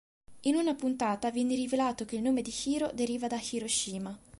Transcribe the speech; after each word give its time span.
In 0.47 0.55
una 0.55 0.73
puntata 0.73 1.29
viene 1.29 1.53
rivelato 1.53 2.05
che 2.05 2.15
il 2.15 2.23
nome 2.23 2.41
di 2.41 2.51
Hiro 2.65 2.89
deriva 2.91 3.27
da 3.27 3.39
Hiroshima. 3.39 4.19